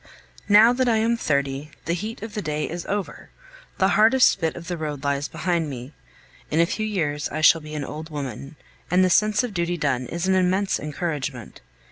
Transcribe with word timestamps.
Now 0.49 0.73
that 0.73 0.89
I 0.89 0.95
am 0.97 1.15
thirty, 1.15 1.69
the 1.85 1.93
heat 1.93 2.23
of 2.23 2.33
the 2.33 2.41
day 2.41 2.67
is 2.67 2.87
over, 2.87 3.29
the 3.77 3.89
hardest 3.89 4.41
bit 4.41 4.55
of 4.55 4.67
the 4.67 4.75
road 4.75 5.03
lies 5.03 5.27
behind 5.27 5.69
me. 5.69 5.93
In 6.49 6.59
a 6.59 6.65
few 6.65 6.87
years 6.87 7.29
I 7.29 7.41
shall 7.41 7.61
be 7.61 7.75
an 7.75 7.85
old 7.85 8.09
woman, 8.09 8.55
and 8.89 9.05
the 9.05 9.11
sense 9.11 9.43
of 9.43 9.53
duty 9.53 9.77
done 9.77 10.07
is 10.07 10.27
an 10.27 10.33
immense 10.33 10.79
encouragement. 10.79 11.61